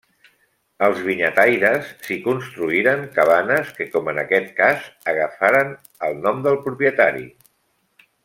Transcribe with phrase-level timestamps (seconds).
[0.85, 5.71] Els vinyataires s'hi construïren cabanes que com en aquest cas, agafaren
[6.09, 7.25] el nom del propietari.